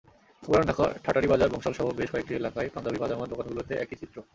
[0.43, 4.17] পুরান ঢাকার ঠাঁটারীবাজার, বংশালসহ বেশ কয়েকটি এলাকায় পাঞ্জাবি-পাজামার দোকানগুলোতেও একই চিত্র।